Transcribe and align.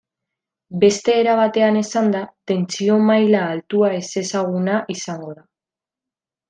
Beste 0.83 1.13
era 1.23 1.35
batean 1.39 1.77
esanda, 1.83 2.23
tentsio-maila 2.53 3.45
altua 3.57 3.95
ezezaguna 4.01 4.83
izango 4.99 5.35
da. 5.41 5.49